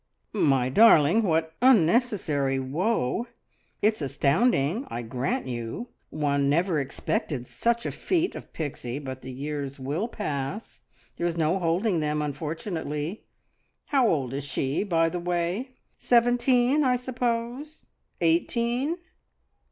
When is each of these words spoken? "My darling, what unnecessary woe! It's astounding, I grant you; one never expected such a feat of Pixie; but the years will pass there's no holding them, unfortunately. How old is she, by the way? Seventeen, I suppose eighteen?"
"My 0.33 0.67
darling, 0.69 1.21
what 1.21 1.53
unnecessary 1.61 2.57
woe! 2.57 3.27
It's 3.83 4.01
astounding, 4.01 4.87
I 4.89 5.03
grant 5.03 5.45
you; 5.45 5.89
one 6.09 6.49
never 6.49 6.79
expected 6.79 7.45
such 7.45 7.85
a 7.85 7.91
feat 7.91 8.33
of 8.35 8.51
Pixie; 8.51 8.97
but 8.97 9.21
the 9.21 9.31
years 9.31 9.79
will 9.79 10.07
pass 10.07 10.79
there's 11.17 11.37
no 11.37 11.59
holding 11.59 11.99
them, 11.99 12.19
unfortunately. 12.19 13.25
How 13.85 14.07
old 14.07 14.33
is 14.33 14.43
she, 14.43 14.83
by 14.83 15.07
the 15.07 15.19
way? 15.19 15.69
Seventeen, 15.99 16.83
I 16.83 16.95
suppose 16.95 17.85
eighteen?" 18.21 18.97